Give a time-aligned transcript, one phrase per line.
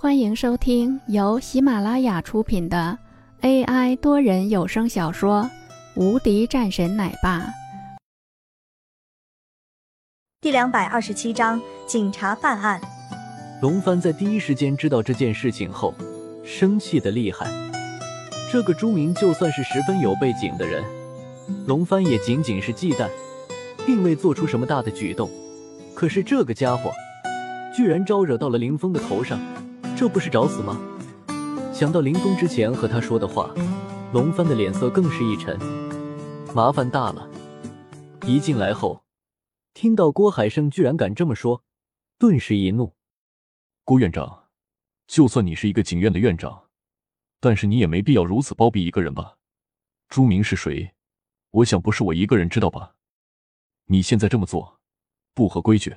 [0.00, 2.96] 欢迎收听由喜马拉雅出品的
[3.40, 5.42] AI 多人有声小说
[6.00, 7.40] 《无敌战神奶爸》
[10.40, 12.80] 第两百二十七章：警察犯案。
[13.60, 15.92] 龙帆在第一时间知道这件事情后，
[16.44, 17.48] 生气的厉害。
[18.52, 20.84] 这个朱明就算是十分有背景的人，
[21.66, 23.08] 龙帆也仅仅是忌惮，
[23.84, 25.28] 并未做出什么大的举动。
[25.92, 26.92] 可是这个家伙，
[27.74, 29.40] 居然招惹到了林峰的头上。
[29.98, 30.80] 这不是找死吗？
[31.74, 33.52] 想到林峰之前和他说的话，
[34.12, 35.58] 龙帆的脸色更是一沉，
[36.54, 37.28] 麻烦大了。
[38.24, 39.02] 一进来后，
[39.74, 41.64] 听到郭海生居然敢这么说，
[42.16, 42.94] 顿时一怒
[43.82, 44.44] ：“郭院长，
[45.08, 46.68] 就算你是一个警院的院长，
[47.40, 49.38] 但是你也没必要如此包庇一个人吧？
[50.08, 50.94] 朱明是谁？
[51.50, 52.94] 我想不是我一个人知道吧？
[53.86, 54.78] 你现在这么做，
[55.34, 55.96] 不合规矩。”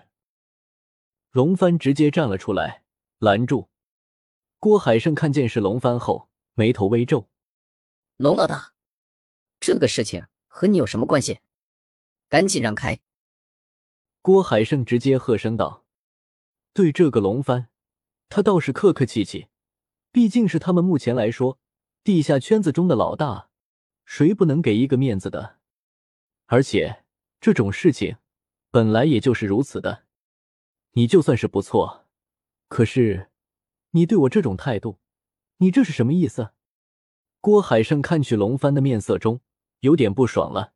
[1.33, 2.81] 龙帆直接站了出来，
[3.19, 3.69] 拦住。
[4.61, 7.27] 郭海胜看见是龙帆后，眉头微皱
[8.17, 8.75] ：“龙老大，
[9.59, 11.39] 这个事情和你有什么关系？
[12.29, 12.99] 赶紧让开！”
[14.21, 15.83] 郭海胜直接喝声道
[16.75, 17.69] ：“对这个龙帆，
[18.29, 19.47] 他倒是客客气气，
[20.11, 21.57] 毕竟是他们目前来说
[22.03, 23.49] 地下圈子中的老大，
[24.05, 25.57] 谁不能给一个面子的？
[26.45, 27.03] 而且
[27.39, 28.17] 这种事情
[28.69, 30.05] 本来也就是如此的，
[30.91, 32.05] 你就算是不错，
[32.67, 33.29] 可是……”
[33.91, 34.99] 你对我这种态度，
[35.57, 36.53] 你这是什么意思？
[37.41, 39.41] 郭海胜看去龙帆的面色中
[39.79, 40.73] 有点不爽了。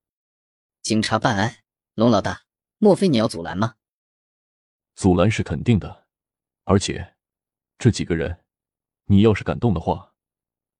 [0.81, 1.63] 警察办案，
[1.93, 2.43] 龙老大，
[2.77, 3.75] 莫非你要阻拦吗？
[4.95, 6.07] 阻拦是肯定的，
[6.65, 7.15] 而且
[7.77, 8.43] 这几个人，
[9.05, 10.13] 你要是敢动的话，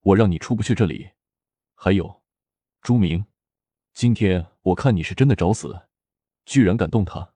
[0.02, 1.12] 我让你出不去这里。
[1.74, 2.22] 还有
[2.82, 3.26] 朱明，
[3.94, 5.88] 今天我看你是真的找死，
[6.46, 7.34] 居然敢动他。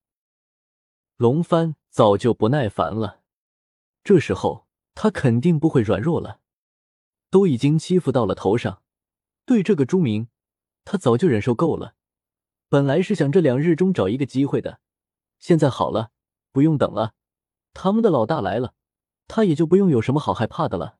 [1.15, 3.21] 龙帆早就不耐烦了，
[4.03, 4.68] 这时候。
[5.01, 6.41] 他肯定不会软弱了，
[7.29, 8.83] 都已经欺负到了头上，
[9.45, 10.27] 对这个朱明，
[10.83, 11.95] 他早就忍受够了。
[12.67, 14.81] 本来是想这两日中找一个机会的，
[15.39, 16.11] 现在好了，
[16.51, 17.13] 不用等了，
[17.73, 18.73] 他们的老大来了，
[19.29, 20.97] 他也就不用有什么好害怕的了。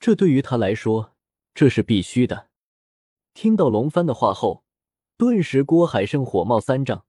[0.00, 1.14] 这对于他来说，
[1.52, 2.48] 这是必须的。
[3.34, 4.64] 听到龙帆的话后，
[5.18, 7.04] 顿时郭海胜火冒三丈：“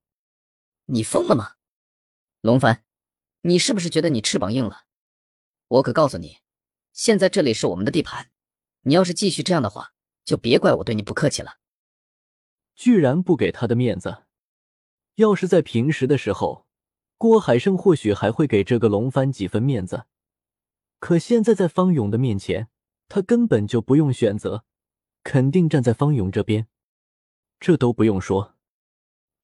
[0.88, 1.53] 你疯了吗？
[2.41, 2.83] 龙帆，
[3.44, 4.83] 你是不是觉得你翅膀硬了？”
[5.73, 6.38] 我可告诉你，
[6.91, 8.29] 现在这里是我们的地盘，
[8.81, 11.57] 你要是继续这样的话，就别怪我对你不客气了。
[12.75, 14.25] 居然不给他的面子！
[15.16, 16.67] 要是在平时的时候，
[17.17, 20.06] 郭海胜或许还会给这个龙帆几分面子，
[21.00, 22.69] 可现在在方勇的面前，
[23.07, 24.66] 他根本就不用选择，
[25.23, 26.67] 肯定站在方勇这边。
[27.59, 28.56] 这都不用说，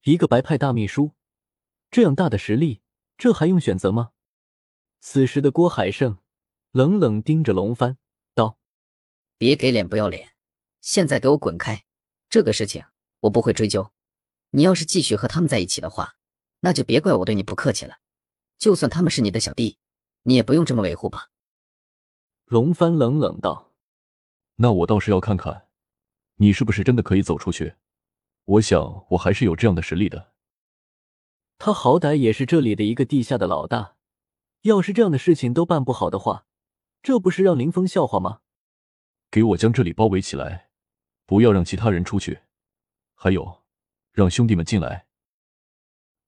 [0.04, 1.10] 一个白派大秘书，
[1.90, 2.82] 这样大的实力，
[3.18, 4.12] 这还用选择吗？
[5.00, 6.18] 此时的郭海胜
[6.72, 7.98] 冷冷盯着龙帆，
[8.32, 8.56] 道
[9.36, 10.34] ：“别给脸不要脸，
[10.80, 11.84] 现在给我滚开！
[12.28, 12.84] 这个事情
[13.20, 13.90] 我不会追究。
[14.50, 16.14] 你要是继续和他们在一起的话，
[16.60, 17.96] 那就别怪我对你不客气了。
[18.56, 19.78] 就算他们是你的小弟，
[20.22, 21.30] 你也不用这么维护吧。”
[22.46, 23.72] 龙帆冷冷道
[24.56, 25.66] ：“那我倒是要看看，
[26.36, 27.74] 你是不是真的可以走出去。
[28.44, 30.32] 我想我还是有这样的实力的。
[31.58, 33.96] 他好歹也是这里的一个地下的老大。”
[34.62, 36.46] 要是这样的事情都办不好的话，
[37.02, 38.40] 这不是让林峰笑话吗？
[39.30, 40.68] 给我将这里包围起来，
[41.24, 42.40] 不要让其他人出去。
[43.14, 43.62] 还有，
[44.12, 45.06] 让兄弟们进来。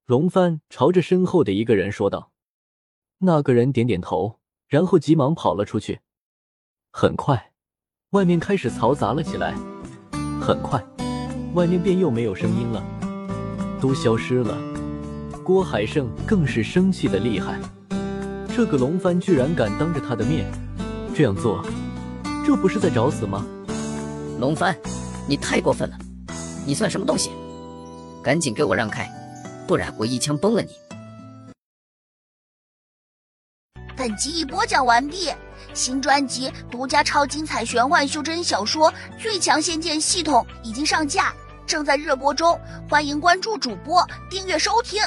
[0.07, 2.33] 龙帆朝着身后的一个人说道。
[3.19, 6.01] 那个人点点头，然后急忙跑了出去。
[6.91, 7.53] 很快，
[8.11, 9.55] 外面开始嘈杂了起来。
[10.41, 10.85] 很快，
[11.55, 12.83] 外面便又没有声音了，
[13.81, 14.57] 都消失了。
[15.45, 17.61] 郭海胜更是生气的厉害。
[18.55, 20.47] 这个龙帆居然敢当着他的面
[21.15, 21.63] 这样做，
[22.45, 23.45] 这不是在找死吗？
[24.41, 24.75] 龙帆，
[25.29, 25.99] 你太过分了！
[26.67, 27.31] 你算什么东西？
[28.25, 29.11] 赶紧给我让开，
[29.67, 30.71] 不然我一枪崩了你！
[33.95, 35.31] 本集已播讲完毕，
[35.75, 41.35] 新专辑独家超精彩玄幻修真小说《最强仙剑系统》已经上架，
[41.67, 45.03] 正在热播中，欢迎关注主播，订阅收听。